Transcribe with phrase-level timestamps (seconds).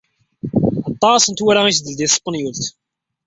[1.05, 2.63] Aṭas n tewwura i s-d-teldi tespenyult.